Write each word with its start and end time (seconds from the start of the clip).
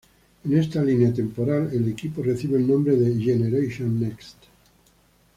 En 0.45 0.57
esta 0.57 0.81
línea 0.81 1.13
temporal, 1.13 1.69
el 1.71 1.87
equipo 1.87 2.23
recibe 2.23 2.57
el 2.57 2.65
nombre 2.67 2.95
de 2.95 3.23
Generation 3.23 3.99
NeXt. 3.99 4.45